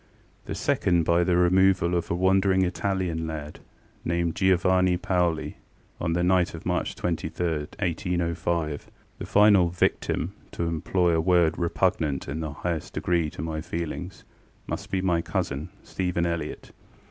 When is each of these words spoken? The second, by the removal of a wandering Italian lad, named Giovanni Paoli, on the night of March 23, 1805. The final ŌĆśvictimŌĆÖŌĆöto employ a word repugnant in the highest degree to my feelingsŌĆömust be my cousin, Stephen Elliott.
The 0.45 0.55
second, 0.55 1.03
by 1.03 1.23
the 1.23 1.37
removal 1.37 1.93
of 1.93 2.09
a 2.09 2.15
wandering 2.15 2.63
Italian 2.65 3.27
lad, 3.27 3.59
named 4.03 4.35
Giovanni 4.35 4.97
Paoli, 4.97 5.57
on 5.99 6.13
the 6.13 6.23
night 6.23 6.55
of 6.55 6.65
March 6.65 6.95
23, 6.95 7.45
1805. 7.77 8.89
The 9.19 9.25
final 9.27 9.69
ŌĆśvictimŌĆÖŌĆöto 9.69 10.67
employ 10.67 11.13
a 11.13 11.21
word 11.21 11.59
repugnant 11.59 12.27
in 12.27 12.39
the 12.39 12.51
highest 12.53 12.93
degree 12.95 13.29
to 13.29 13.43
my 13.43 13.59
feelingsŌĆömust 13.61 14.89
be 14.89 15.01
my 15.03 15.21
cousin, 15.21 15.69
Stephen 15.83 16.25
Elliott. 16.25 16.71